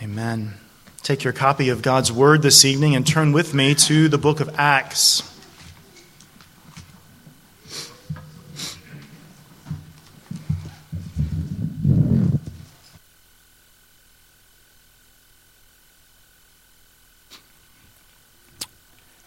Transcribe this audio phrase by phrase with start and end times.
[0.00, 0.54] Amen.
[1.02, 4.38] Take your copy of God's Word this evening and turn with me to the book
[4.38, 5.24] of Acts.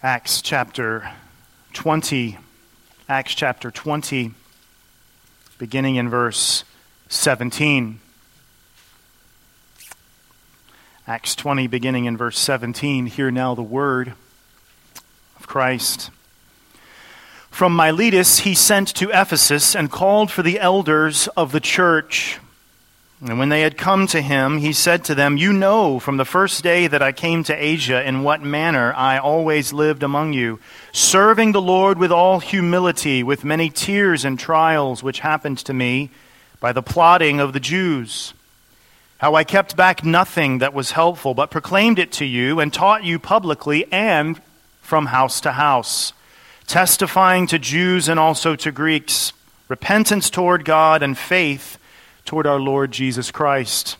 [0.02, 1.12] Acts chapter
[1.74, 2.38] 20.
[3.10, 4.32] Acts chapter 20,
[5.58, 6.64] beginning in verse
[7.10, 8.00] 17.
[11.08, 13.08] Acts 20, beginning in verse 17.
[13.08, 14.14] Hear now the word
[15.40, 16.12] of Christ.
[17.50, 22.38] From Miletus he sent to Ephesus and called for the elders of the church.
[23.20, 26.26] And when they had come to him, he said to them, You know from the
[26.26, 30.60] first day that I came to Asia in what manner I always lived among you,
[30.92, 36.12] serving the Lord with all humility, with many tears and trials which happened to me
[36.60, 38.36] by the plotting of the Jews
[39.22, 43.04] how I kept back nothing that was helpful, but proclaimed it to you and taught
[43.04, 44.42] you publicly and
[44.82, 46.14] from house to house,
[46.66, 49.32] testifying to Jews and also to Greeks
[49.68, 51.78] repentance toward God and faith
[52.26, 53.96] toward our Lord Jesus Christ.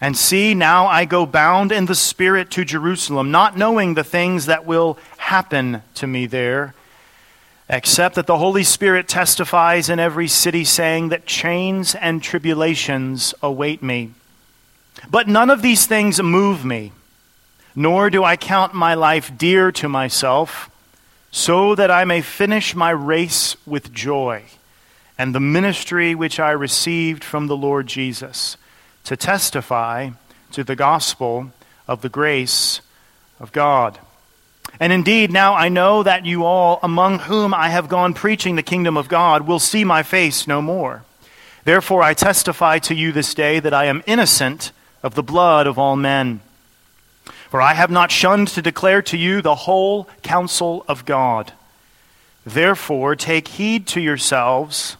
[0.00, 4.46] And see, now I go bound in the Spirit to Jerusalem, not knowing the things
[4.46, 6.74] that will happen to me there,
[7.68, 13.82] except that the Holy Spirit testifies in every city, saying that chains and tribulations await
[13.82, 14.12] me.
[15.10, 16.92] But none of these things move me,
[17.74, 20.70] nor do I count my life dear to myself,
[21.30, 24.44] so that I may finish my race with joy
[25.18, 28.56] and the ministry which I received from the Lord Jesus
[29.04, 30.10] to testify
[30.52, 31.50] to the gospel
[31.86, 32.80] of the grace
[33.40, 33.98] of God.
[34.80, 38.62] And indeed, now I know that you all, among whom I have gone preaching the
[38.62, 41.04] kingdom of God, will see my face no more.
[41.64, 44.72] Therefore, I testify to you this day that I am innocent
[45.04, 46.40] of the blood of all men.
[47.50, 51.52] For I have not shunned to declare to you the whole counsel of God.
[52.44, 54.96] Therefore, take heed to yourselves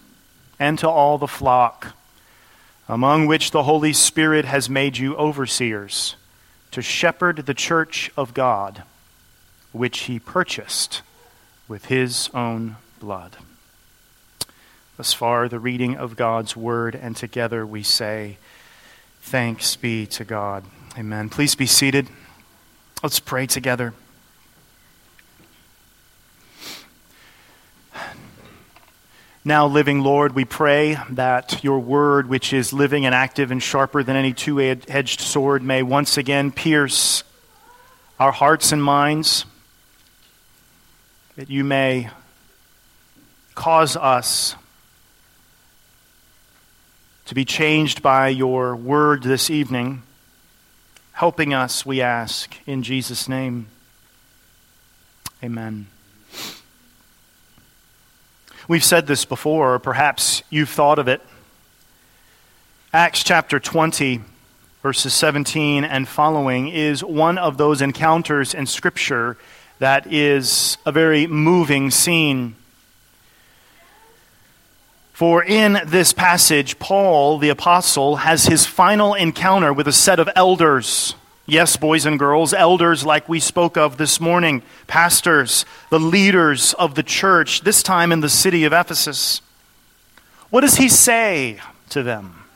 [0.61, 1.97] and to all the flock,
[2.87, 6.17] among which the Holy Spirit has made you overseers,
[6.71, 8.83] to shepherd the church of God,
[9.73, 11.01] which he purchased
[11.67, 13.39] with his own blood.
[14.99, 18.37] Thus far, the reading of God's word, and together we say,
[19.29, 20.65] Thanks be to God.
[20.99, 21.31] Amen.
[21.31, 22.09] Please be seated.
[23.03, 23.95] Let's pray together.
[29.43, 34.03] Now, living Lord, we pray that your word, which is living and active and sharper
[34.03, 37.25] than any two edged sword, may once again pierce
[38.21, 39.47] our hearts and minds,
[41.37, 42.11] that you may
[43.55, 44.55] cause us
[47.27, 50.03] to be changed by your word this evening,
[51.13, 53.67] helping us, we ask, in Jesus' name.
[55.43, 55.87] Amen.
[58.69, 61.23] We've said this before, or perhaps you've thought of it.
[62.93, 64.21] Acts chapter 20,
[64.83, 69.37] verses 17 and following, is one of those encounters in Scripture
[69.79, 72.55] that is a very moving scene.
[75.15, 80.29] For in this passage, Paul, the apostle, has his final encounter with a set of
[80.35, 81.15] elders.
[81.47, 86.97] Yes, boys and girls, elders like we spoke of this morning, pastors, the leaders of
[86.97, 89.41] the church, this time in the city of Ephesus.
[90.51, 91.61] What does he say
[91.91, 92.47] to them?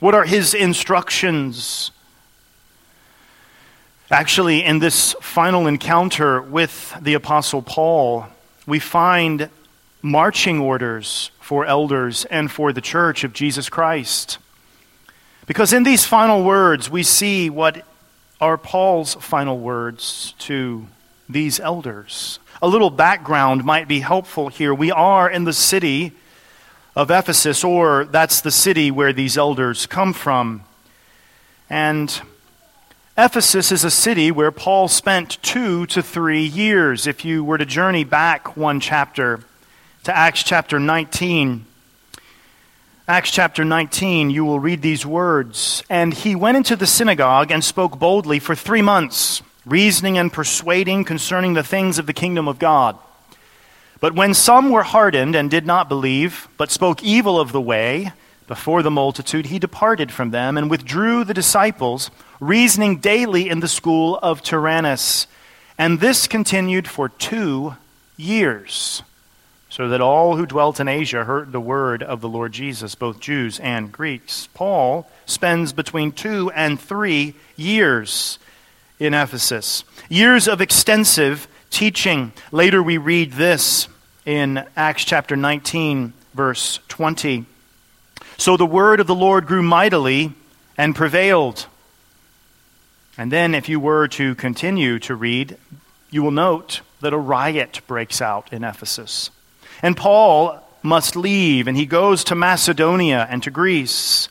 [0.00, 1.92] What are his instructions?
[4.10, 8.26] Actually, in this final encounter with the Apostle Paul,
[8.66, 9.48] we find
[10.02, 14.36] marching orders for elders and for the church of Jesus Christ.
[15.46, 17.86] Because in these final words, we see what
[18.38, 20.86] are Paul's final words to
[21.26, 22.38] these elders.
[22.60, 24.74] A little background might be helpful here.
[24.74, 26.12] We are in the city
[26.94, 30.64] of Ephesus, or that's the city where these elders come from.
[31.70, 32.20] And
[33.16, 37.06] Ephesus is a city where Paul spent two to three years.
[37.06, 39.40] If you were to journey back one chapter,
[40.08, 41.66] to Acts chapter 19.
[43.06, 45.82] Acts chapter 19, you will read these words.
[45.90, 51.04] And he went into the synagogue and spoke boldly for three months, reasoning and persuading
[51.04, 52.96] concerning the things of the kingdom of God.
[54.00, 58.12] But when some were hardened and did not believe, but spoke evil of the way
[58.46, 63.68] before the multitude, he departed from them and withdrew the disciples, reasoning daily in the
[63.68, 65.26] school of Tyrannus.
[65.76, 67.76] And this continued for two
[68.16, 69.02] years.
[69.78, 73.20] So that all who dwelt in Asia heard the word of the Lord Jesus, both
[73.20, 74.48] Jews and Greeks.
[74.52, 78.40] Paul spends between two and three years
[78.98, 82.32] in Ephesus, years of extensive teaching.
[82.50, 83.86] Later we read this
[84.26, 87.46] in Acts chapter 19, verse 20.
[88.36, 90.32] So the word of the Lord grew mightily
[90.76, 91.66] and prevailed.
[93.16, 95.56] And then, if you were to continue to read,
[96.10, 99.30] you will note that a riot breaks out in Ephesus.
[99.82, 104.28] And Paul must leave, and he goes to Macedonia and to Greece.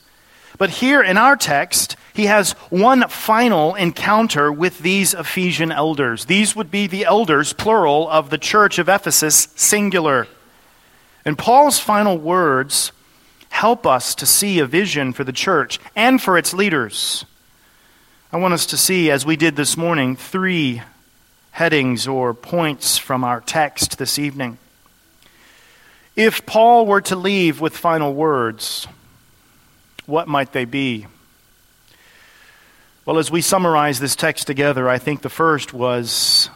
[0.58, 6.26] But here in our text, he has one final encounter with these Ephesian elders.
[6.26, 10.28] These would be the elders, plural, of the church of Ephesus, singular.
[11.24, 12.92] And Paul's final words
[13.50, 17.26] help us to see a vision for the church and for its leaders.
[18.32, 20.82] I want us to see, as we did this morning, three
[21.52, 24.58] headings or points from our text this evening.
[26.18, 28.88] If Paul were to leave with final words,
[30.08, 31.06] what might they be?
[33.06, 36.50] Well, as we summarize this text together, I think the first was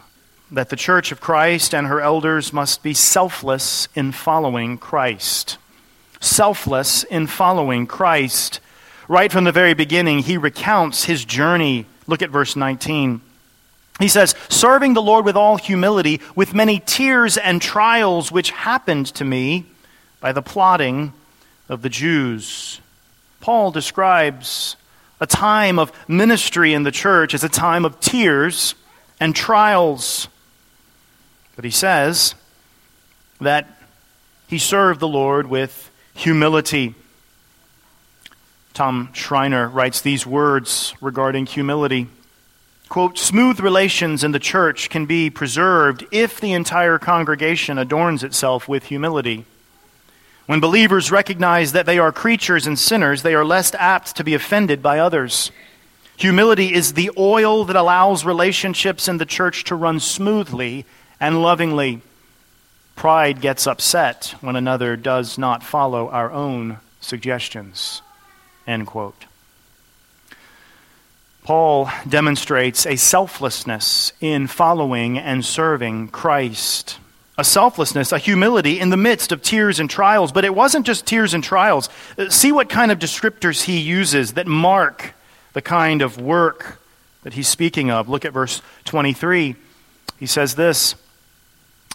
[0.50, 5.58] that the church of Christ and her elders must be selfless in following Christ.
[6.20, 8.58] Selfless in following Christ.
[9.06, 11.86] Right from the very beginning, he recounts his journey.
[12.08, 13.20] Look at verse 19.
[14.02, 19.06] He says, Serving the Lord with all humility, with many tears and trials which happened
[19.14, 19.66] to me
[20.20, 21.12] by the plotting
[21.68, 22.80] of the Jews.
[23.40, 24.76] Paul describes
[25.20, 28.74] a time of ministry in the church as a time of tears
[29.20, 30.26] and trials.
[31.54, 32.34] But he says
[33.40, 33.68] that
[34.48, 36.96] he served the Lord with humility.
[38.74, 42.08] Tom Schreiner writes these words regarding humility
[42.92, 48.68] quote, smooth relations in the church can be preserved if the entire congregation adorns itself
[48.68, 49.46] with humility.
[50.44, 54.34] When believers recognize that they are creatures and sinners, they are less apt to be
[54.34, 55.50] offended by others.
[56.18, 60.84] Humility is the oil that allows relationships in the church to run smoothly
[61.18, 62.02] and lovingly.
[62.94, 68.02] Pride gets upset when another does not follow our own suggestions.
[68.66, 69.24] End quote.
[71.44, 76.98] Paul demonstrates a selflessness in following and serving Christ.
[77.36, 80.30] A selflessness, a humility in the midst of tears and trials.
[80.30, 81.88] But it wasn't just tears and trials.
[82.16, 85.14] Uh, see what kind of descriptors he uses that mark
[85.52, 86.80] the kind of work
[87.22, 88.08] that he's speaking of.
[88.08, 89.56] Look at verse 23.
[90.18, 90.94] He says this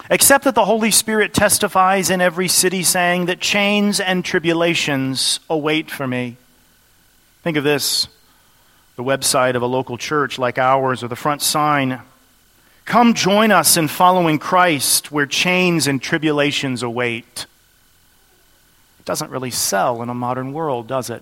[0.09, 5.89] Except that the Holy Spirit testifies in every city, saying that chains and tribulations await
[5.89, 6.37] for me.
[7.43, 8.07] Think of this
[8.97, 12.01] the website of a local church like ours or the front sign.
[12.83, 17.45] Come join us in following Christ where chains and tribulations await.
[18.99, 21.21] It doesn't really sell in a modern world, does it?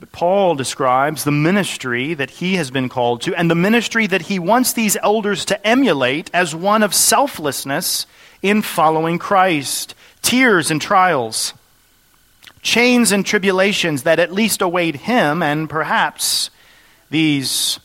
[0.00, 4.22] But Paul describes the ministry that he has been called to and the ministry that
[4.22, 8.06] he wants these elders to emulate as one of selflessness
[8.40, 9.94] in following Christ.
[10.22, 11.52] Tears and trials,
[12.62, 16.50] chains and tribulations that at least await him and perhaps
[17.10, 17.80] these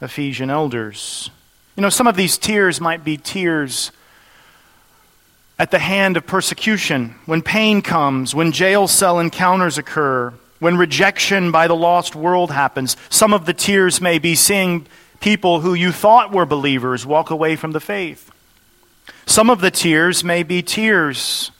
[0.00, 1.30] Ephesian elders.
[1.76, 3.92] You know, some of these tears might be tears
[5.58, 11.52] at the hand of persecution, when pain comes, when jail cell encounters occur, when rejection
[11.52, 12.96] by the lost world happens.
[13.10, 14.86] Some of the tears may be seeing
[15.20, 18.30] people who you thought were believers walk away from the faith.
[19.26, 21.50] Some of the tears may be tears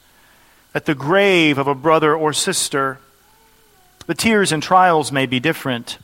[0.75, 2.99] at the grave of a brother or sister.
[4.07, 5.99] The tears and trials may be different.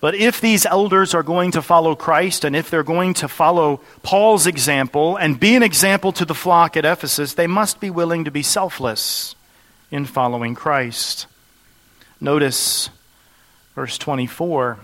[0.00, 3.80] But if these elders are going to follow Christ and if they're going to follow
[4.02, 8.24] Paul's example and be an example to the flock at Ephesus, they must be willing
[8.24, 9.36] to be selfless
[9.92, 11.26] in following Christ.
[12.20, 12.90] Notice
[13.76, 14.78] verse 24,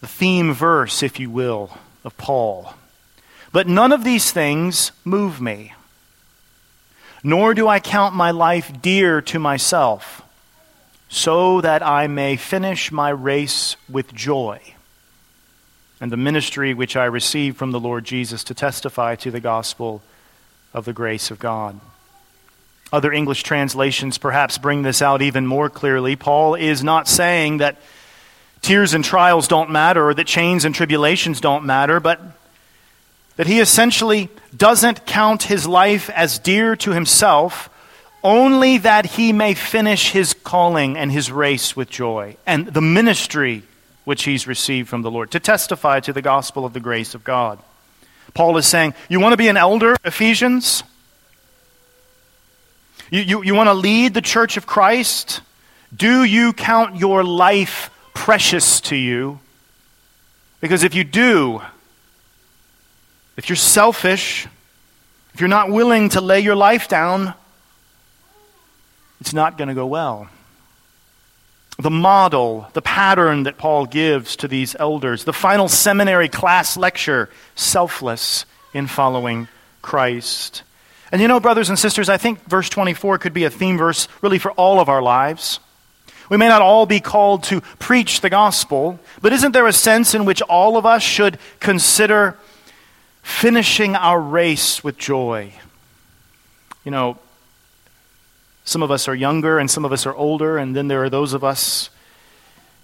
[0.00, 2.74] the theme verse, if you will, of Paul.
[3.52, 5.74] But none of these things move me
[7.22, 10.22] nor do I count my life dear to myself,
[11.08, 14.60] so that I may finish my race with joy
[16.00, 20.02] and the ministry which I received from the Lord Jesus to testify to the gospel
[20.72, 21.80] of the grace of God.
[22.92, 26.16] Other English translations perhaps bring this out even more clearly.
[26.16, 27.76] Paul is not saying that
[28.62, 32.20] tears and trials don't matter or that chains and tribulations don't matter, but
[33.38, 37.70] that he essentially doesn't count his life as dear to himself,
[38.24, 43.62] only that he may finish his calling and his race with joy, and the ministry
[44.04, 47.22] which he's received from the Lord, to testify to the gospel of the grace of
[47.22, 47.60] God.
[48.34, 50.82] Paul is saying, You want to be an elder, Ephesians?
[53.12, 55.42] You, you, you want to lead the church of Christ?
[55.94, 59.38] Do you count your life precious to you?
[60.60, 61.62] Because if you do,
[63.38, 64.48] if you're selfish,
[65.32, 67.32] if you're not willing to lay your life down,
[69.20, 70.28] it's not going to go well.
[71.78, 77.30] The model, the pattern that Paul gives to these elders, the final seminary class lecture,
[77.54, 79.46] selfless in following
[79.82, 80.64] Christ.
[81.12, 84.08] And you know, brothers and sisters, I think verse 24 could be a theme verse
[84.20, 85.60] really for all of our lives.
[86.28, 90.12] We may not all be called to preach the gospel, but isn't there a sense
[90.12, 92.36] in which all of us should consider
[93.28, 95.52] finishing our race with joy?
[96.84, 97.18] You know,
[98.64, 101.10] some of us are younger and some of us are older, and then there are
[101.10, 101.90] those of us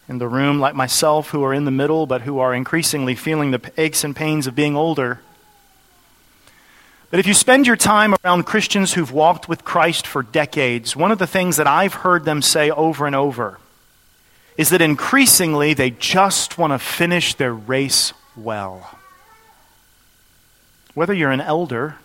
[0.08, 3.50] in the room, like myself, who are in the middle, but who are increasingly feeling
[3.50, 5.20] the aches and pains of being older.
[7.10, 11.10] But if you spend your time around Christians who've walked with Christ for decades, one
[11.10, 13.58] of the things that I've heard them say over and over
[14.56, 18.98] is that increasingly they just want to finish their race well.
[20.94, 21.96] Whether you're an elder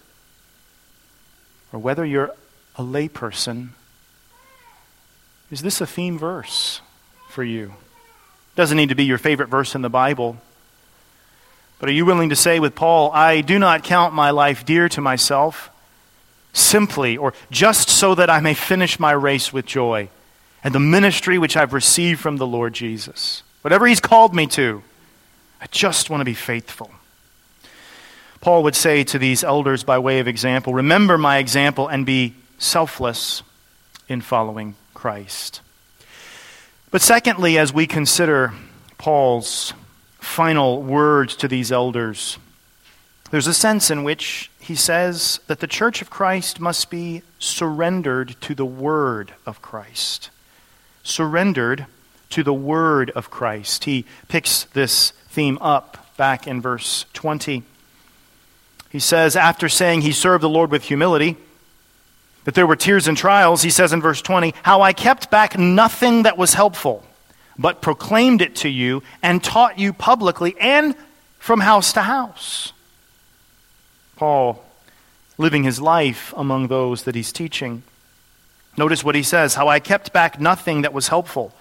[1.71, 2.33] or whether you're
[2.75, 3.69] a layperson,
[5.51, 6.81] is this a theme verse
[7.29, 7.73] for you?
[8.55, 10.37] Doesn't need to be your favorite verse in the Bible.
[11.79, 14.89] But are you willing to say with Paul, I do not count my life dear
[14.89, 15.69] to myself,
[16.51, 20.09] simply or just so that I may finish my race with joy
[20.63, 23.43] and the ministry which I've received from the Lord Jesus?
[23.61, 24.83] Whatever he's called me to,
[25.61, 26.91] I just want to be faithful.
[28.41, 32.35] Paul would say to these elders by way of example, Remember my example and be
[32.57, 33.43] selfless
[34.07, 35.61] in following Christ.
[36.91, 38.53] But secondly, as we consider
[38.97, 39.73] Paul's
[40.19, 42.37] final words to these elders,
[43.31, 48.35] there's a sense in which he says that the church of Christ must be surrendered
[48.41, 50.31] to the word of Christ.
[51.03, 51.85] Surrendered
[52.31, 53.83] to the word of Christ.
[53.83, 57.63] He picks this theme up back in verse 20.
[58.89, 61.37] He says, after saying he served the Lord with humility,
[62.45, 65.57] that there were tears and trials, he says in verse 20, How I kept back
[65.57, 67.05] nothing that was helpful
[67.59, 70.95] but proclaimed it to you and taught you publicly and
[71.37, 72.73] from house to house.
[74.15, 74.63] Paul
[75.37, 77.83] living his life among those that he's teaching.
[78.77, 81.53] Notice what he says how I kept back nothing that was helpful.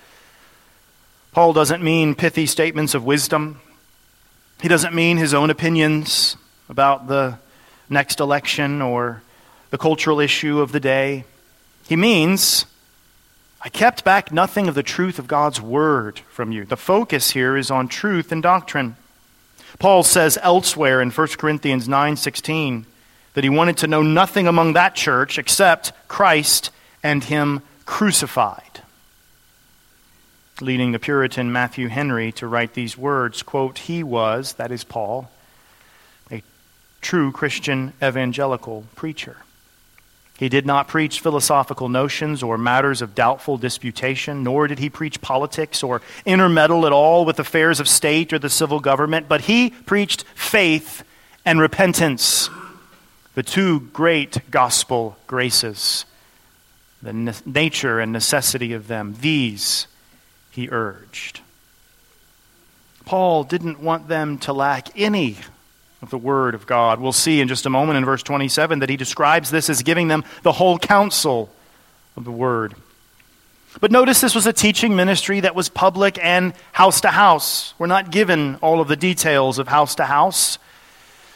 [1.32, 3.60] Paul doesn't mean pithy statements of wisdom.
[4.62, 6.36] He doesn't mean his own opinions
[6.68, 7.38] about the
[7.88, 9.22] next election or
[9.70, 11.24] the cultural issue of the day.
[11.88, 12.66] He means
[13.60, 16.64] I kept back nothing of the truth of God's word from you.
[16.64, 18.96] The focus here is on truth and doctrine.
[19.78, 22.86] Paul says elsewhere in 1 Corinthians 9:16
[23.34, 26.70] that he wanted to know nothing among that church except Christ
[27.02, 28.82] and him crucified.
[30.60, 35.30] Leading the Puritan Matthew Henry to write these words, quote, he was, that is Paul,
[37.00, 39.36] true Christian evangelical preacher.
[40.38, 45.20] He did not preach philosophical notions or matters of doubtful disputation, nor did he preach
[45.20, 49.70] politics or intermeddle at all with affairs of state or the civil government, but he
[49.70, 51.02] preached faith
[51.44, 52.50] and repentance,
[53.34, 56.04] the two great gospel graces,
[57.02, 57.12] the
[57.44, 59.16] nature and necessity of them.
[59.20, 59.88] These
[60.50, 61.40] he urged.
[63.04, 65.36] Paul didn't want them to lack any
[66.02, 67.00] of the Word of God.
[67.00, 70.08] We'll see in just a moment in verse 27 that he describes this as giving
[70.08, 71.50] them the whole counsel
[72.16, 72.74] of the Word.
[73.80, 77.74] But notice this was a teaching ministry that was public and house to house.
[77.78, 80.58] We're not given all of the details of house to house.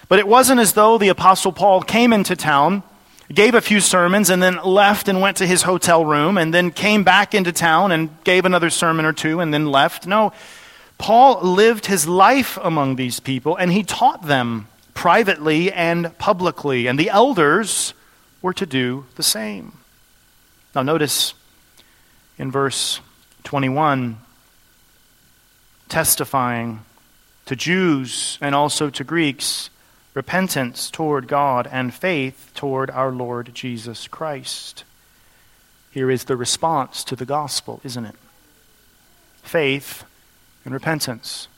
[0.08, 2.82] But it wasn't as though the Apostle Paul came into town,
[3.32, 6.70] gave a few sermons, and then left and went to his hotel room, and then
[6.70, 10.06] came back into town and gave another sermon or two, and then left.
[10.06, 10.32] No,
[10.98, 16.98] Paul lived his life among these people and he taught them privately and publicly, and
[16.98, 17.94] the elders
[18.40, 19.78] were to do the same.
[20.74, 21.34] Now, notice
[22.38, 23.00] in verse
[23.44, 24.18] 21
[25.88, 26.84] testifying
[27.46, 29.70] to Jews and also to Greeks
[30.14, 34.84] repentance toward God and faith toward our Lord Jesus Christ.
[35.90, 38.14] Here is the response to the gospel, isn't it?
[39.42, 40.04] Faith
[40.64, 41.48] and repentance.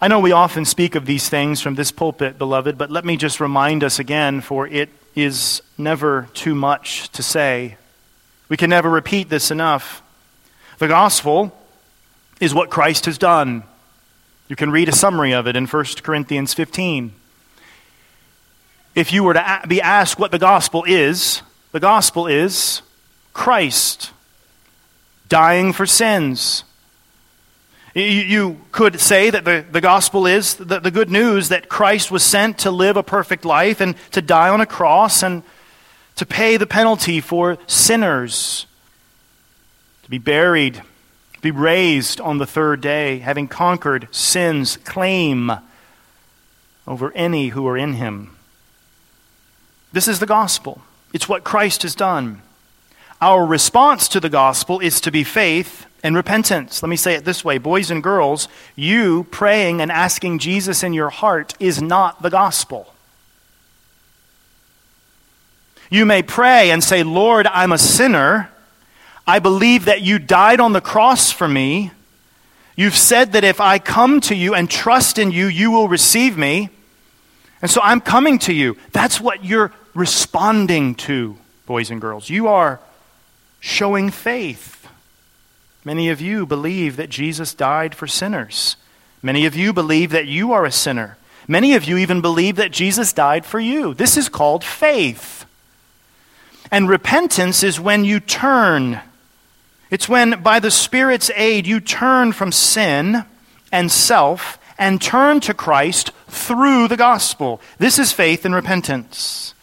[0.00, 3.16] I know we often speak of these things from this pulpit, beloved, but let me
[3.16, 7.76] just remind us again, for it is never too much to say.
[8.48, 10.02] We can never repeat this enough.
[10.78, 11.52] The gospel
[12.40, 13.64] is what Christ has done.
[14.46, 17.12] You can read a summary of it in 1 Corinthians 15.
[18.94, 22.82] If you were to be asked what the gospel is, the gospel is
[23.32, 24.12] Christ
[25.28, 26.64] dying for sins.
[27.98, 32.22] You could say that the, the gospel is the, the good news that Christ was
[32.22, 35.42] sent to live a perfect life and to die on a cross and
[36.14, 38.66] to pay the penalty for sinners,
[40.04, 45.50] to be buried, to be raised on the third day, having conquered sin's claim
[46.86, 48.36] over any who are in him.
[49.92, 50.82] This is the gospel.
[51.12, 52.42] It's what Christ has done.
[53.20, 56.82] Our response to the gospel is to be faith and repentance.
[56.82, 60.92] Let me say it this way boys and girls, you praying and asking Jesus in
[60.92, 62.94] your heart is not the gospel.
[65.90, 68.50] You may pray and say, Lord, I'm a sinner.
[69.26, 71.92] I believe that you died on the cross for me.
[72.76, 76.36] You've said that if I come to you and trust in you, you will receive
[76.36, 76.68] me.
[77.60, 78.76] And so I'm coming to you.
[78.92, 82.30] That's what you're responding to, boys and girls.
[82.30, 82.80] You are
[83.60, 84.88] showing faith.
[85.84, 88.76] Many of you believe that Jesus died for sinners.
[89.22, 91.16] Many of you believe that you are a sinner.
[91.46, 93.94] Many of you even believe that Jesus died for you.
[93.94, 95.46] This is called faith.
[96.70, 99.00] And repentance is when you turn.
[99.90, 103.24] It's when, by the Spirit's aid, you turn from sin
[103.72, 107.60] and self and turn to Christ through the gospel.
[107.78, 109.54] This is faith and repentance.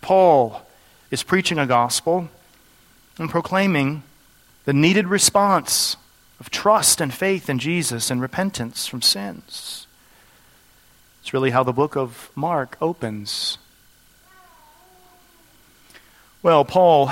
[0.00, 0.66] Paul
[1.10, 2.30] is preaching a gospel
[3.18, 4.02] and proclaiming
[4.64, 5.96] the needed response
[6.40, 9.86] of trust and faith in Jesus and repentance from sins.
[11.20, 13.58] It's really how the book of Mark opens.
[16.42, 17.10] Well, Paul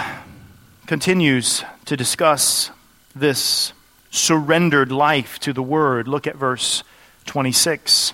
[0.86, 2.70] continues to discuss
[3.14, 3.72] this
[4.10, 6.06] surrendered life to the Word.
[6.08, 6.82] Look at verse
[7.26, 8.12] 26.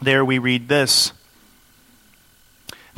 [0.00, 1.12] There we read this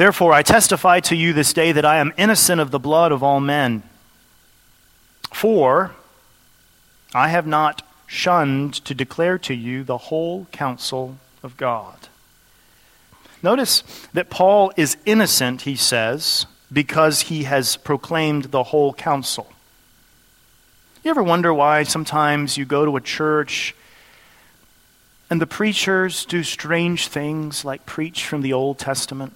[0.01, 3.23] Therefore, I testify to you this day that I am innocent of the blood of
[3.23, 3.83] all men.
[5.31, 5.91] For
[7.15, 12.09] I have not shunned to declare to you the whole counsel of God.
[13.43, 13.83] Notice
[14.15, 19.53] that Paul is innocent, he says, because he has proclaimed the whole counsel.
[21.05, 23.75] You ever wonder why sometimes you go to a church
[25.29, 29.35] and the preachers do strange things like preach from the Old Testament?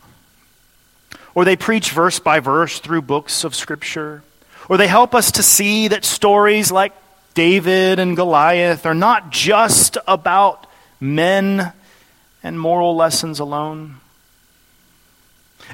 [1.34, 4.22] Or they preach verse by verse through books of Scripture?
[4.68, 6.92] Or they help us to see that stories like
[7.34, 10.66] David and Goliath are not just about
[11.00, 11.72] men
[12.42, 13.96] and moral lessons alone?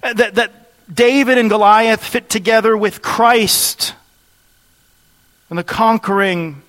[0.03, 0.53] That, that
[0.93, 3.95] David and Goliath fit together with Christ
[5.51, 6.63] and the conquering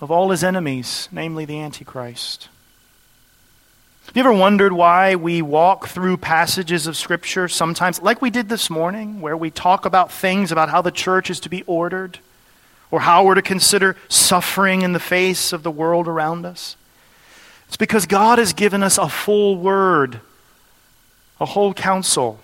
[0.00, 2.48] of all his enemies, namely the Antichrist.
[4.10, 8.48] Have you ever wondered why we walk through passages of Scripture sometimes, like we did
[8.48, 12.18] this morning, where we talk about things about how the church is to be ordered,
[12.90, 16.74] or how we're to consider suffering in the face of the world around us?
[17.68, 20.20] It's because God has given us a full word
[21.38, 22.40] a whole counsel.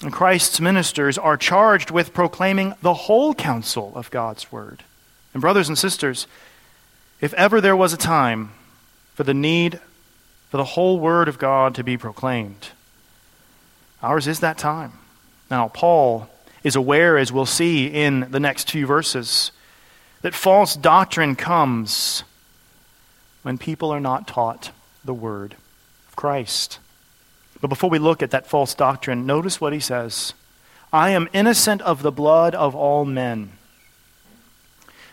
[0.00, 4.82] And Christ's ministers are charged with proclaiming the whole counsel of God's word.
[5.34, 6.26] And, brothers and sisters,
[7.20, 8.52] if ever there was a time
[9.14, 9.78] for the need
[10.50, 12.68] for the whole word of God to be proclaimed,
[14.02, 14.92] ours is that time.
[15.50, 16.28] Now, Paul
[16.62, 19.52] is aware, as we'll see in the next few verses,
[20.22, 22.24] that false doctrine comes
[23.42, 24.72] when people are not taught
[25.04, 25.56] the word
[26.08, 26.78] of Christ.
[27.60, 30.34] But before we look at that false doctrine, notice what he says
[30.92, 33.52] I am innocent of the blood of all men.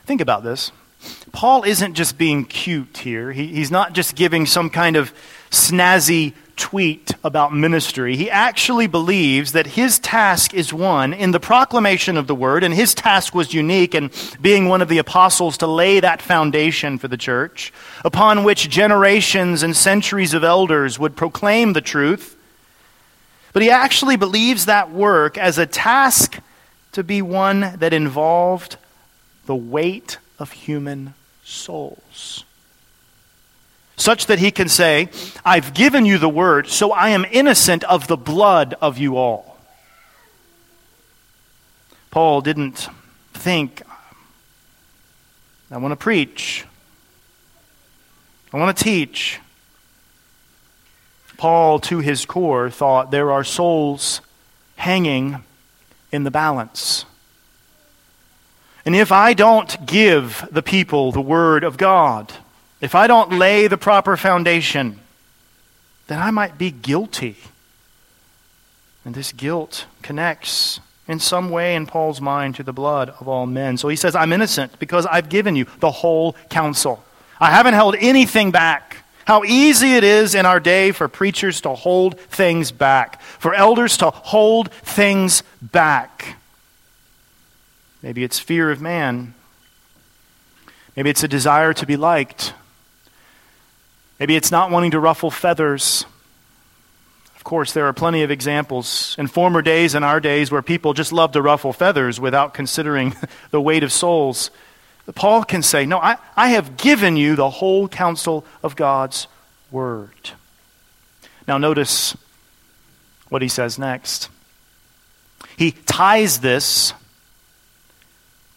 [0.05, 0.71] Think about this.
[1.31, 3.31] Paul isn't just being cute here.
[3.31, 5.13] He, he's not just giving some kind of
[5.51, 8.15] snazzy tweet about ministry.
[8.15, 12.73] He actually believes that his task is one in the proclamation of the word, and
[12.73, 17.07] his task was unique in being one of the apostles to lay that foundation for
[17.07, 22.37] the church, upon which generations and centuries of elders would proclaim the truth.
[23.51, 26.39] But he actually believes that work as a task
[26.93, 28.77] to be one that involved
[29.45, 32.43] the weight of human souls
[33.97, 35.09] such that he can say,
[35.43, 39.57] I've given you the word, so I am innocent of the blood of you all.
[42.11, 42.87] Paul didn't
[43.33, 43.81] think,
[45.71, 46.65] I want to preach,
[48.53, 49.39] I want to teach.
[51.37, 54.21] Paul, to his core, thought there are souls
[54.77, 55.43] hanging
[56.09, 57.05] in the balance.
[58.85, 62.31] And if I don't give the people the Word of God,
[62.81, 64.99] if I don't lay the proper foundation,
[66.07, 67.37] then I might be guilty.
[69.03, 73.45] And this guilt connects in some way in Paul's mind to the blood of all
[73.45, 73.77] men.
[73.77, 77.03] So he says, I'm innocent because I've given you the whole counsel.
[77.39, 78.97] I haven't held anything back.
[79.25, 83.97] How easy it is in our day for preachers to hold things back, for elders
[83.97, 86.37] to hold things back.
[88.05, 89.33] Maybe it's fear of man.
[90.95, 92.53] Maybe it's a desire to be liked.
[94.19, 96.05] Maybe it's not wanting to ruffle feathers.
[97.35, 100.93] Of course, there are plenty of examples in former days and our days where people
[100.93, 103.15] just love to ruffle feathers without considering
[103.49, 104.51] the weight of souls.
[105.15, 109.25] Paul can say, No, I, I have given you the whole counsel of God's
[109.71, 110.29] word.
[111.47, 112.15] Now, notice
[113.29, 114.29] what he says next.
[115.57, 116.93] He ties this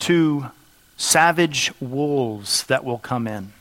[0.00, 0.50] to
[0.96, 3.52] savage wolves that will come in.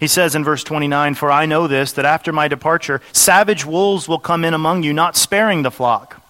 [0.00, 4.08] He says in verse 29 For I know this, that after my departure, savage wolves
[4.08, 6.22] will come in among you, not sparing the flock.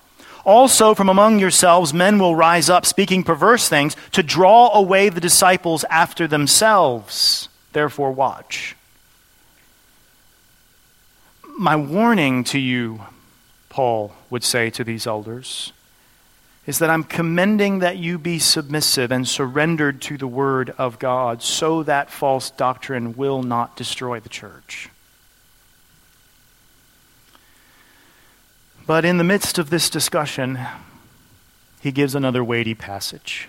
[0.44, 5.20] Also, from among yourselves, men will rise up, speaking perverse things, to draw away the
[5.20, 7.48] disciples after themselves.
[7.72, 8.74] Therefore, watch.
[11.58, 13.02] My warning to you,
[13.68, 15.72] Paul would say to these elders,
[16.68, 21.42] is that I'm commending that you be submissive and surrendered to the Word of God
[21.42, 24.90] so that false doctrine will not destroy the church.
[28.86, 30.58] But in the midst of this discussion,
[31.80, 33.48] he gives another weighty passage.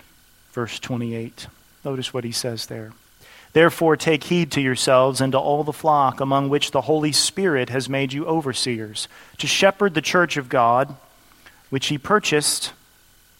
[0.52, 1.46] Verse 28.
[1.84, 2.94] Notice what he says there.
[3.52, 7.68] Therefore, take heed to yourselves and to all the flock among which the Holy Spirit
[7.68, 10.96] has made you overseers, to shepherd the church of God,
[11.68, 12.72] which he purchased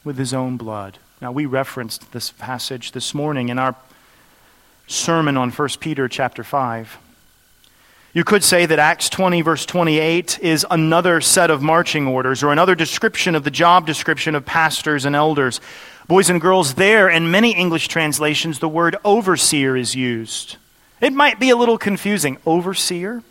[0.04, 0.98] with his own blood.
[1.20, 3.76] Now, we referenced this passage this morning in our
[4.86, 6.98] sermon on 1 Peter chapter 5.
[8.12, 12.50] You could say that Acts 20, verse 28, is another set of marching orders or
[12.50, 15.60] another description of the job description of pastors and elders.
[16.08, 20.56] Boys and girls, there in many English translations, the word overseer is used.
[21.00, 22.38] It might be a little confusing.
[22.44, 23.22] Overseer?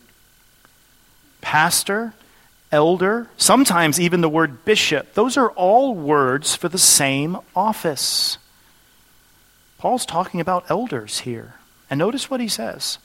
[1.42, 2.14] Pastor?
[2.72, 5.14] Elder, sometimes even the word bishop.
[5.14, 8.38] Those are all words for the same office.
[9.78, 11.56] Paul's talking about elders here.
[11.90, 13.00] And notice what he says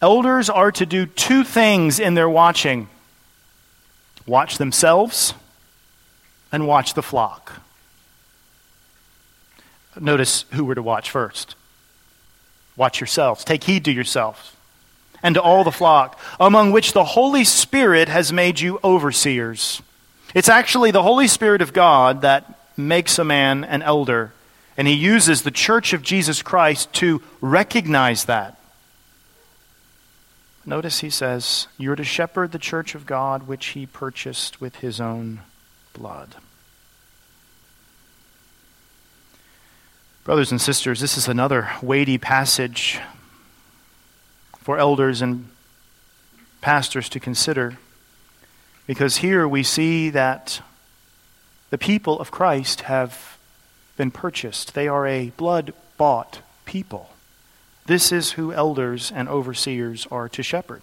[0.00, 2.88] Elders are to do two things in their watching
[4.26, 5.34] watch themselves
[6.50, 7.60] and watch the flock.
[9.98, 11.54] Notice who we're to watch first.
[12.76, 13.44] Watch yourselves.
[13.44, 14.55] Take heed to yourselves
[15.26, 19.82] and to all the flock, among which the Holy Spirit has made you overseers.
[20.34, 24.32] It's actually the Holy Spirit of God that makes a man an elder,
[24.76, 28.56] and he uses the church of Jesus Christ to recognize that.
[30.64, 35.00] Notice he says, You're to shepherd the church of God which he purchased with his
[35.00, 35.40] own
[35.92, 36.36] blood.
[40.22, 43.00] Brothers and sisters, this is another weighty passage
[44.66, 45.48] for elders and
[46.60, 47.78] pastors to consider.
[48.84, 50.60] Because here we see that
[51.70, 53.38] the people of Christ have
[53.96, 57.10] been purchased, they are a blood bought people.
[57.86, 60.82] This is who elders and overseers are to shepherd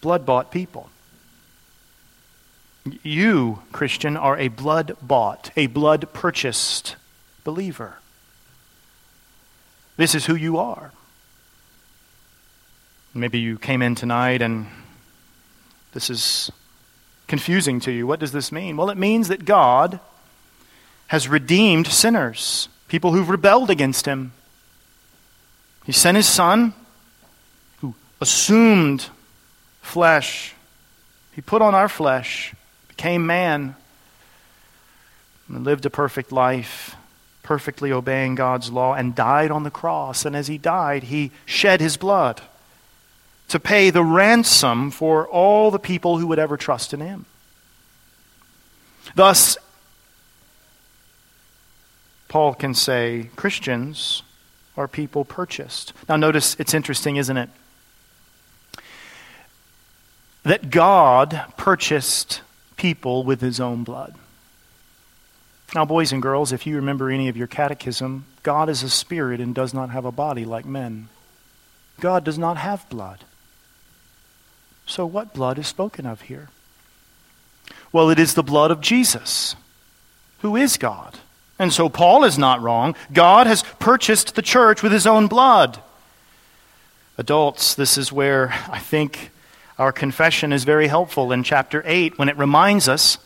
[0.00, 0.88] blood bought people.
[3.02, 6.94] You, Christian, are a blood bought, a blood purchased
[7.42, 7.98] believer.
[9.96, 10.92] This is who you are.
[13.12, 14.66] Maybe you came in tonight and
[15.92, 16.52] this is
[17.26, 18.06] confusing to you.
[18.06, 18.76] What does this mean?
[18.76, 19.98] Well, it means that God
[21.08, 24.30] has redeemed sinners, people who've rebelled against Him.
[25.84, 26.72] He sent His Son,
[27.80, 29.08] who assumed
[29.82, 30.54] flesh.
[31.32, 32.54] He put on our flesh,
[32.86, 33.74] became man,
[35.48, 36.94] and lived a perfect life,
[37.42, 40.24] perfectly obeying God's law, and died on the cross.
[40.24, 42.40] And as He died, He shed His blood
[43.50, 47.26] to pay the ransom for all the people who would ever trust in him.
[49.16, 49.58] Thus,
[52.28, 54.22] Paul can say Christians
[54.76, 55.92] are people purchased.
[56.08, 57.50] Now, notice it's interesting, isn't it?
[60.44, 62.42] That God purchased
[62.76, 64.14] people with his own blood.
[65.74, 69.40] Now, boys and girls, if you remember any of your catechism, God is a spirit
[69.40, 71.08] and does not have a body like men.
[71.98, 73.24] God does not have blood.
[74.90, 76.48] So, what blood is spoken of here?
[77.92, 79.54] Well, it is the blood of Jesus,
[80.40, 81.16] who is God.
[81.60, 82.96] And so, Paul is not wrong.
[83.12, 85.80] God has purchased the church with his own blood.
[87.16, 89.30] Adults, this is where I think
[89.80, 93.16] Our confession is very helpful in chapter 8 when it reminds us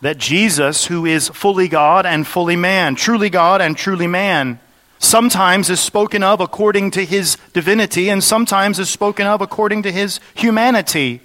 [0.00, 4.58] that Jesus, who is fully God and fully man, truly God and truly man,
[5.04, 9.92] sometimes is spoken of according to his divinity and sometimes is spoken of according to
[9.92, 11.20] his humanity.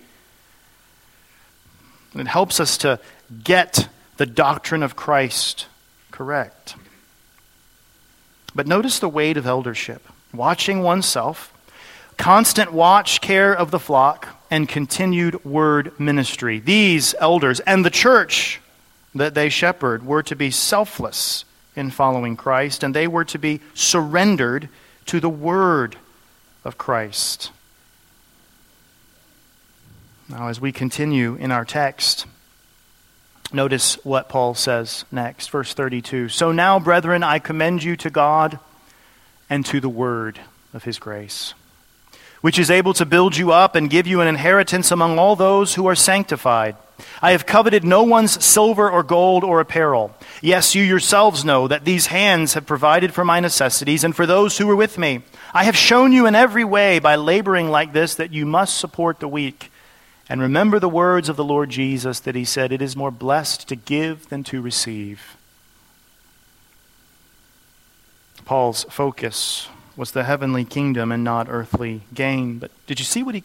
[2.15, 2.99] It helps us to
[3.43, 3.87] get
[4.17, 5.67] the doctrine of Christ
[6.11, 6.75] correct.
[8.53, 11.53] But notice the weight of eldership watching oneself,
[12.17, 16.59] constant watch, care of the flock, and continued word ministry.
[16.59, 18.61] These elders and the church
[19.15, 21.45] that they shepherd were to be selfless
[21.79, 24.69] in following Christ, and they were to be surrendered
[25.07, 25.95] to the word
[26.63, 27.51] of Christ.
[30.27, 32.27] Now, as we continue in our text,
[33.51, 36.29] notice what Paul says next, verse 32.
[36.29, 38.59] So now, brethren, I commend you to God
[39.49, 40.39] and to the word
[40.73, 41.55] of his grace,
[42.41, 45.75] which is able to build you up and give you an inheritance among all those
[45.75, 46.75] who are sanctified.
[47.21, 50.15] I have coveted no one's silver or gold or apparel.
[50.41, 54.57] Yes, you yourselves know that these hands have provided for my necessities and for those
[54.57, 55.23] who were with me.
[55.53, 59.19] I have shown you in every way by laboring like this that you must support
[59.19, 59.71] the weak.
[60.27, 63.67] And remember the words of the Lord Jesus that he said, It is more blessed
[63.69, 65.35] to give than to receive.
[68.45, 69.67] Paul's focus
[69.99, 72.57] was the heavenly kingdom and not earthly gain.
[72.57, 73.43] But did you see what he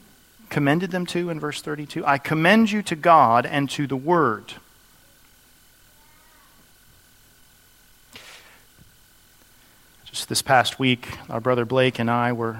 [0.51, 2.07] commended them to in verse 32?
[2.07, 4.53] I commend you to God and to the Word.
[10.05, 12.59] Just this past week, our brother Blake and I were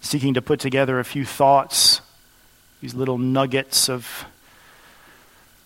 [0.00, 2.00] seeking to put together a few thoughts,
[2.80, 4.24] these little nuggets of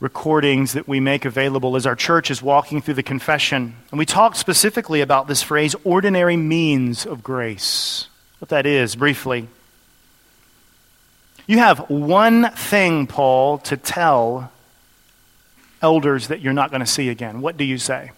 [0.00, 3.76] recordings that we make available as our church is walking through the confession.
[3.90, 8.08] And we talked specifically about this phrase, ordinary means of grace.
[8.38, 9.48] What that is, briefly.
[11.46, 14.50] You have one thing, Paul, to tell
[15.82, 17.42] elders that you're not going to see again.
[17.42, 18.12] What do you say?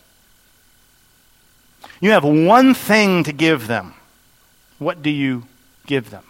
[2.01, 3.95] You have one thing to give them.
[4.79, 5.47] What do you
[5.87, 6.25] give them?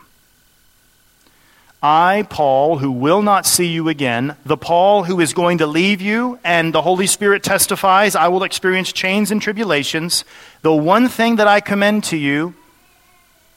[1.83, 6.01] I, Paul, who will not see you again, the Paul who is going to leave
[6.01, 10.25] you, and the Holy Spirit testifies, I will experience chains and tribulations.
[10.63, 12.55] The one thing that I commend to you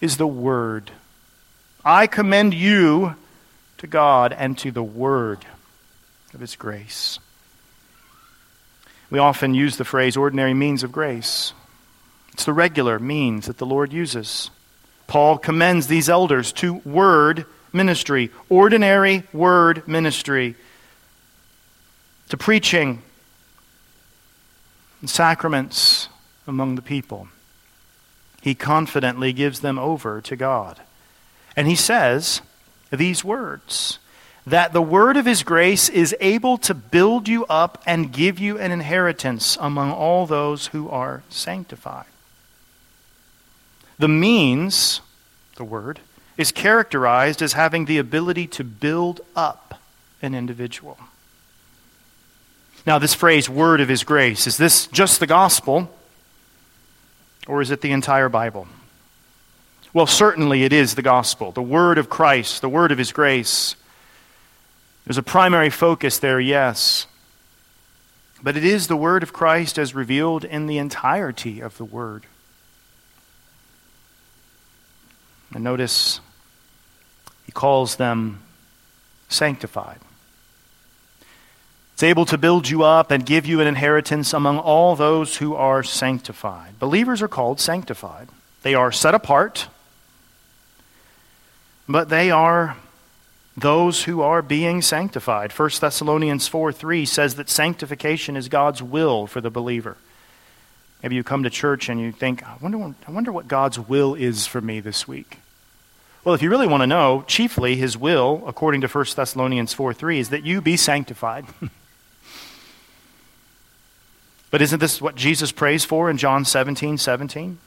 [0.02, 0.90] is the Word.
[1.84, 3.16] I commend you
[3.78, 5.46] to God and to the Word
[6.34, 7.20] of His grace.
[9.12, 11.54] We often use the phrase ordinary means of grace.
[12.34, 14.50] It's the regular means that the Lord uses.
[15.06, 20.56] Paul commends these elders to Word ministry, ordinary word ministry,
[22.30, 23.04] to preaching
[25.02, 26.10] and sacraments
[26.48, 27.28] among the people.
[28.42, 30.82] He confidently gives them over to God.
[31.56, 32.42] And he says
[32.92, 34.00] these words
[34.48, 38.60] that the word of his grace is able to build you up and give you
[38.60, 42.06] an inheritance among all those who are sanctified.
[43.98, 45.02] The means,
[45.56, 46.00] the word,
[46.38, 49.80] is characterized as having the ability to build up
[50.22, 50.98] an individual.
[52.86, 55.90] Now, this phrase, word of his grace, is this just the gospel
[57.48, 58.68] or is it the entire Bible?
[59.94, 63.76] Well, certainly it is the gospel, the word of Christ, the word of his grace.
[65.06, 67.08] There's a primary focus there, yes.
[68.44, 72.26] But it is the word of Christ as revealed in the entirety of the word.
[75.56, 76.20] And notice
[77.46, 78.42] he calls them
[79.30, 80.00] sanctified.
[81.94, 85.56] It's able to build you up and give you an inheritance among all those who
[85.56, 86.78] are sanctified.
[86.78, 88.28] Believers are called sanctified.
[88.64, 89.70] They are set apart,
[91.88, 92.76] but they are
[93.56, 95.54] those who are being sanctified.
[95.54, 99.96] 1 Thessalonians 4 3 says that sanctification is God's will for the believer.
[101.02, 104.16] Maybe you come to church and you think, I wonder, I wonder what God's will
[104.16, 105.38] is for me this week.
[106.26, 109.94] Well, if you really want to know, chiefly his will, according to 1 Thessalonians 4
[109.94, 111.46] 3, is that you be sanctified.
[114.50, 117.60] but isn't this what Jesus prays for in John 17 17?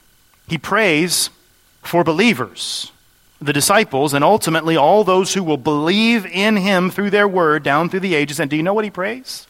[0.48, 1.30] He prays
[1.82, 2.90] for believers,
[3.40, 7.88] the disciples, and ultimately all those who will believe in him through their word down
[7.88, 8.40] through the ages.
[8.40, 9.46] And do you know what he prays?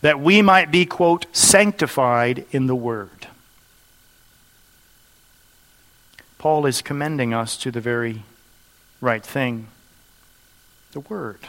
[0.00, 3.28] That we might be, quote, sanctified in the word.
[6.46, 8.22] Paul is commending us to the very
[9.00, 9.66] right thing
[10.92, 11.40] the Word.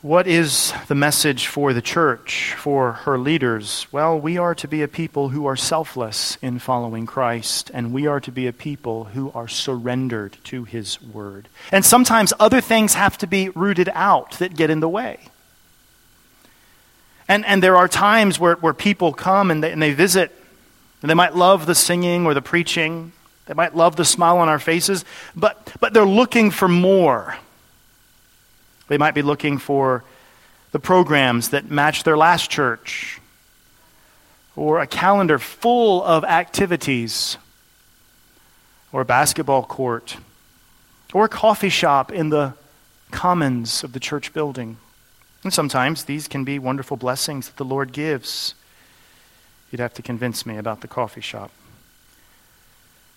[0.00, 3.88] What is the message for the church, for her leaders?
[3.90, 8.06] Well, we are to be a people who are selfless in following Christ, and we
[8.06, 11.48] are to be a people who are surrendered to his word.
[11.72, 15.18] And sometimes other things have to be rooted out that get in the way.
[17.26, 20.30] And, and there are times where, where people come and they, and they visit,
[21.02, 23.12] and they might love the singing or the preaching,
[23.46, 25.04] they might love the smile on our faces,
[25.34, 27.36] but, but they're looking for more.
[28.88, 30.04] They might be looking for
[30.72, 33.20] the programs that match their last church,
[34.54, 37.36] or a calendar full of activities,
[38.92, 40.16] or a basketball court,
[41.12, 42.54] or a coffee shop in the
[43.10, 44.76] commons of the church building.
[45.44, 48.54] And sometimes these can be wonderful blessings that the Lord gives.
[49.70, 51.50] You'd have to convince me about the coffee shop.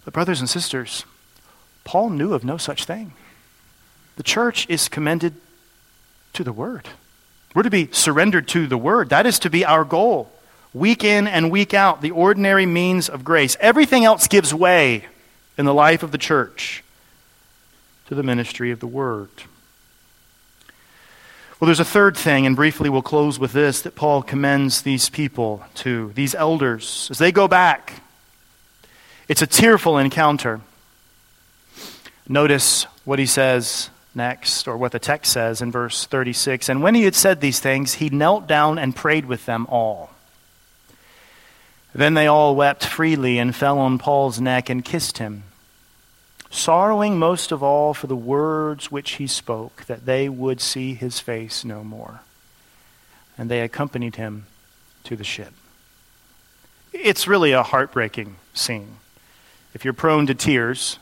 [0.03, 1.05] But, brothers and sisters,
[1.83, 3.13] Paul knew of no such thing.
[4.15, 5.35] The church is commended
[6.33, 6.87] to the Word.
[7.53, 9.09] We're to be surrendered to the Word.
[9.09, 10.31] That is to be our goal.
[10.73, 13.57] Week in and week out, the ordinary means of grace.
[13.59, 15.05] Everything else gives way
[15.57, 16.83] in the life of the church
[18.07, 19.29] to the ministry of the Word.
[21.59, 25.09] Well, there's a third thing, and briefly we'll close with this that Paul commends these
[25.09, 28.01] people to, these elders, as they go back.
[29.27, 30.61] It's a tearful encounter.
[32.29, 36.69] Notice what he says next, or what the text says in verse 36.
[36.69, 40.11] And when he had said these things, he knelt down and prayed with them all.
[41.93, 45.43] Then they all wept freely and fell on Paul's neck and kissed him,
[46.49, 51.19] sorrowing most of all for the words which he spoke, that they would see his
[51.19, 52.21] face no more.
[53.37, 54.45] And they accompanied him
[55.05, 55.53] to the ship.
[56.91, 58.97] It's really a heartbreaking scene.
[59.73, 60.97] If you're prone to tears,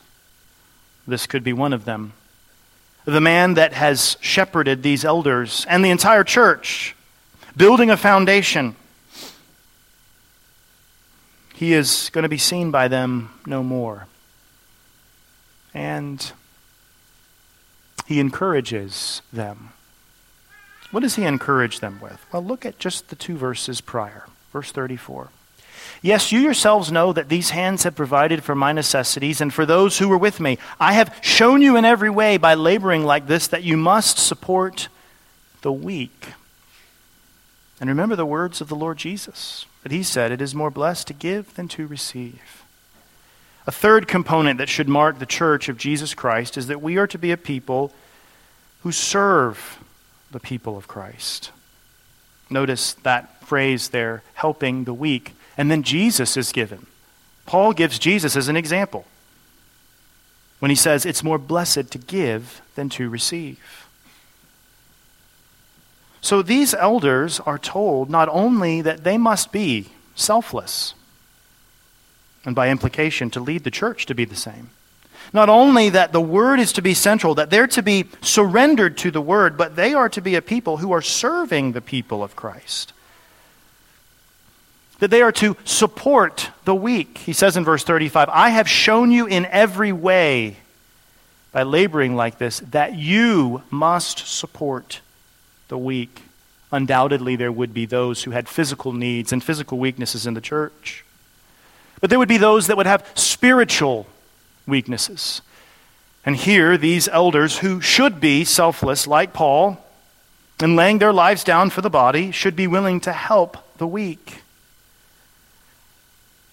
[1.07, 2.13] this could be one of them
[3.07, 6.93] the man that has shepherded these elders and the entire church,
[7.55, 8.75] building a foundation.
[11.55, 14.07] He is going to be seen by them no more.
[15.77, 16.31] And
[18.07, 19.73] he encourages them.
[20.89, 22.25] What does he encourage them with?
[22.33, 24.25] Well, look at just the two verses prior.
[24.51, 25.29] Verse 34.
[26.01, 29.99] Yes, you yourselves know that these hands have provided for my necessities and for those
[29.99, 30.57] who were with me.
[30.79, 34.87] I have shown you in every way by laboring like this that you must support
[35.61, 36.29] the weak.
[37.79, 41.05] And remember the words of the Lord Jesus that he said, It is more blessed
[41.07, 42.63] to give than to receive.
[43.67, 47.07] A third component that should mark the church of Jesus Christ is that we are
[47.07, 47.93] to be a people
[48.83, 49.83] who serve
[50.31, 51.51] the people of Christ.
[52.49, 55.33] Notice that phrase there, helping the weak.
[55.57, 56.87] And then Jesus is given.
[57.45, 59.05] Paul gives Jesus as an example
[60.59, 63.87] when he says it's more blessed to give than to receive.
[66.21, 70.93] So these elders are told not only that they must be selfless,
[72.47, 74.71] and by implication, to lead the church to be the same.
[75.33, 79.11] Not only that the word is to be central, that they're to be surrendered to
[79.11, 82.35] the word, but they are to be a people who are serving the people of
[82.35, 82.93] Christ
[84.99, 87.19] that they are to support the weak.
[87.19, 90.57] He says in verse 35, I have shown you in every way
[91.51, 95.01] by laboring like this that you must support
[95.67, 96.23] the weak.
[96.71, 101.05] Undoubtedly, there would be those who had physical needs and physical weaknesses in the church.
[101.99, 104.07] But there would be those that would have spiritual
[104.67, 105.41] weaknesses.
[106.25, 109.83] And here, these elders who should be selfless, like Paul,
[110.59, 114.41] and laying their lives down for the body, should be willing to help the weak.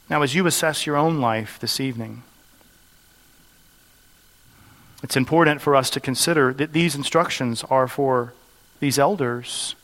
[0.08, 2.22] Now, as you assess your own life this evening,
[5.02, 8.32] it's important for us to consider that these instructions are for
[8.80, 9.74] these elders.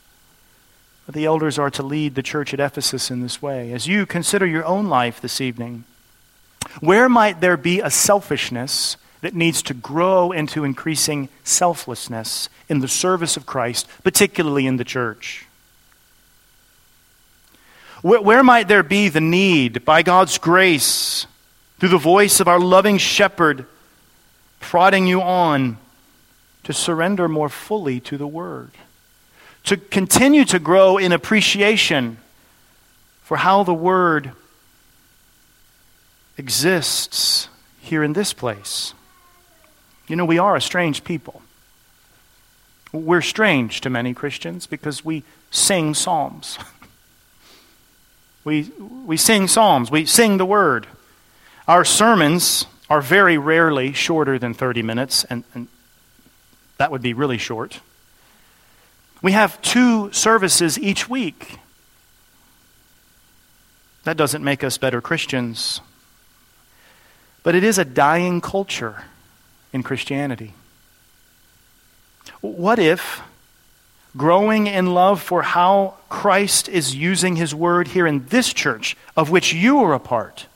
[1.11, 3.73] The elders are to lead the church at Ephesus in this way.
[3.73, 5.83] As you consider your own life this evening,
[6.79, 12.87] where might there be a selfishness that needs to grow into increasing selflessness in the
[12.87, 15.47] service of Christ, particularly in the church?
[18.01, 21.27] Where, where might there be the need, by God's grace,
[21.79, 23.65] through the voice of our loving shepherd,
[24.61, 25.77] prodding you on
[26.63, 28.71] to surrender more fully to the Word?
[29.65, 32.17] To continue to grow in appreciation
[33.21, 34.31] for how the Word
[36.37, 37.47] exists
[37.79, 38.93] here in this place.
[40.07, 41.41] You know, we are a strange people.
[42.91, 46.57] We're strange to many Christians because we sing psalms.
[48.43, 48.71] We,
[49.05, 50.87] we sing psalms, we sing the word.
[51.67, 55.67] Our sermons are very rarely shorter than 30 minutes, and, and
[56.77, 57.81] that would be really short.
[59.21, 61.59] We have two services each week.
[64.03, 65.81] That doesn't make us better Christians.
[67.43, 69.03] But it is a dying culture
[69.73, 70.53] in Christianity.
[72.41, 73.21] What if
[74.17, 79.29] growing in love for how Christ is using his word here in this church, of
[79.29, 80.47] which you are a part,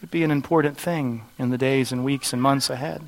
[0.00, 3.02] could be an important thing in the days and weeks and months ahead?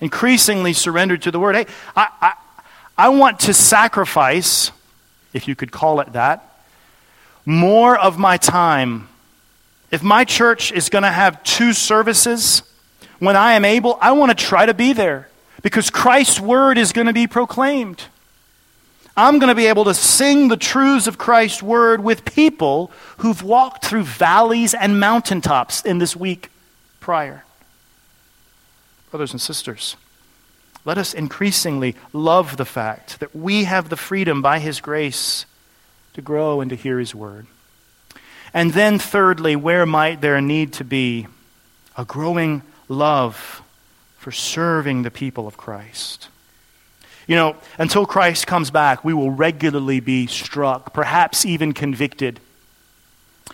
[0.00, 1.56] Increasingly surrendered to the word.
[1.56, 2.32] Hey, I, I,
[2.98, 4.70] I want to sacrifice,
[5.32, 6.42] if you could call it that,
[7.44, 9.08] more of my time.
[9.90, 12.62] If my church is going to have two services,
[13.18, 15.28] when I am able, I want to try to be there
[15.62, 18.04] because Christ's word is going to be proclaimed.
[19.16, 23.42] I'm going to be able to sing the truths of Christ's word with people who've
[23.42, 26.50] walked through valleys and mountaintops in this week
[27.00, 27.44] prior.
[29.10, 29.96] Brothers and sisters,
[30.86, 35.44] let us increasingly love the fact that we have the freedom by His grace
[36.14, 37.46] to grow and to hear His word.
[38.54, 41.26] And then, thirdly, where might there need to be
[41.98, 43.60] a growing love
[44.16, 46.28] for serving the people of Christ?
[47.26, 52.38] You know, until Christ comes back, we will regularly be struck, perhaps even convicted,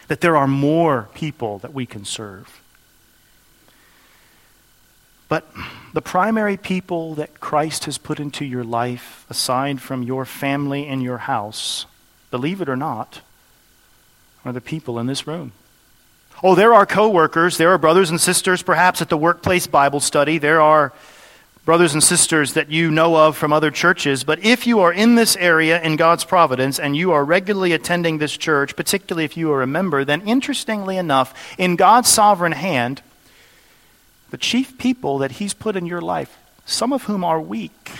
[0.09, 2.62] that there are more people that we can serve.
[5.33, 5.51] But
[5.95, 11.03] the primary people that Christ has put into your life, aside from your family and
[11.03, 11.87] your house,
[12.31, 13.23] believe it or not,
[14.45, 15.53] are the people in this room.
[16.43, 20.37] Oh, there are coworkers, there are brothers and sisters perhaps at the workplace Bible study,
[20.37, 20.93] there are
[21.65, 25.15] brothers and sisters that you know of from other churches, but if you are in
[25.15, 29.51] this area in God's providence and you are regularly attending this church, particularly if you
[29.53, 33.01] are a member, then interestingly enough, in God's sovereign hand,
[34.33, 37.93] the chief people that He's put in your life, some of whom are weak,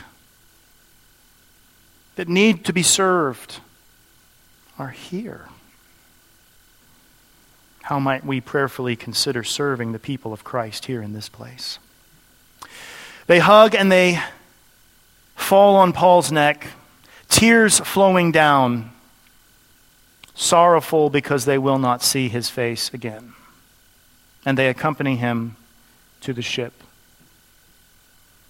[2.17, 3.61] that need to be served,
[4.79, 5.49] are here.
[7.83, 11.79] How might we prayerfully consider serving the people of Christ here in this place?
[13.27, 14.19] They hug and they
[15.37, 16.67] fall on Paul's neck,
[17.29, 18.91] tears flowing down,
[20.35, 23.35] sorrowful because they will not see his face again.
[24.47, 25.57] And they accompany him
[26.23, 26.73] to the ship.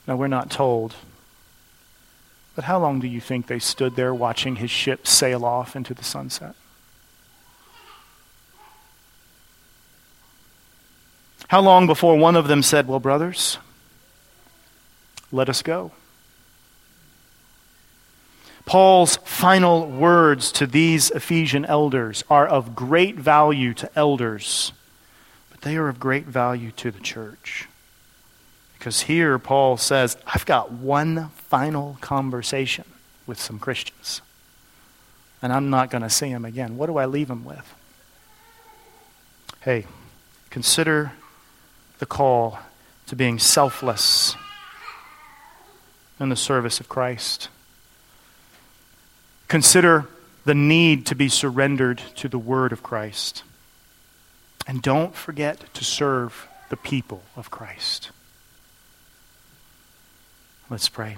[0.07, 0.95] Now, we're not told.
[2.55, 5.95] But how long do you think they stood there watching his ship sail off into
[5.95, 6.55] the sunset?
[11.49, 13.59] How long before one of them said, Well, brothers,
[15.31, 15.93] let us go?
[18.65, 24.73] Paul's final words to these Ephesian elders are of great value to elders,
[25.63, 27.69] they are of great value to the church.
[28.79, 32.85] Because here Paul says, I've got one final conversation
[33.27, 34.21] with some Christians,
[35.41, 36.77] and I'm not going to see them again.
[36.77, 37.75] What do I leave them with?
[39.61, 39.87] Hey,
[40.51, 41.13] consider
[42.01, 42.59] the call
[43.07, 44.35] to being selfless
[46.19, 47.49] in the service of Christ.
[49.47, 50.07] Consider
[50.45, 53.45] the need to be surrendered to the Word of Christ.
[54.67, 58.11] And don't forget to serve the people of Christ.
[60.71, 61.17] Let's pray.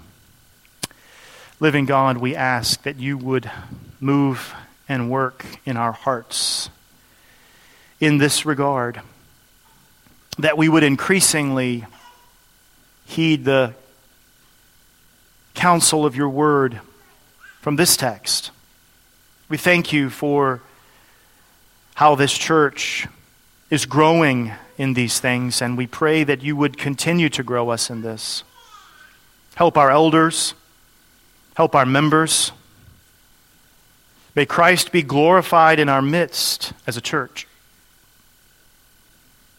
[1.61, 3.51] Living God, we ask that you would
[4.01, 4.55] move
[4.89, 6.71] and work in our hearts
[8.01, 9.01] in this regard
[10.39, 11.87] that we would increasingly
[13.05, 13.75] heed the
[15.55, 16.81] counsel of your word
[17.61, 18.51] from this text.
[19.49, 20.61] We thank you for
[21.95, 23.07] how this church
[23.75, 27.91] is growing in these things, and we pray that you would continue to grow us
[27.91, 28.45] in this.
[29.57, 30.55] Help our elders,
[31.57, 32.53] help our members.
[34.37, 37.49] May Christ be glorified in our midst as a church.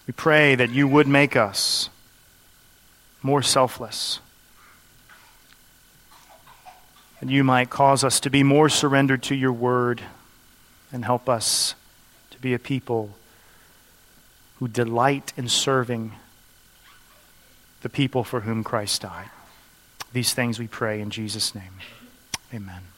[0.08, 1.90] We pray that you would make us
[3.22, 4.20] more selfless.
[7.20, 10.02] And you might cause us to be more surrendered to your word
[10.94, 11.76] and help us
[12.32, 13.16] to be a people
[14.60, 16.14] who delight in serving
[17.82, 19.30] the people for whom Christ died.
[20.14, 21.74] These things we pray in Jesus' name.
[22.54, 22.95] Amen.